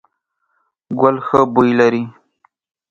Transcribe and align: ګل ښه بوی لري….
ګل 0.99 1.15
ښه 1.25 1.39
بوی 1.53 1.71
لري…. 1.79 2.03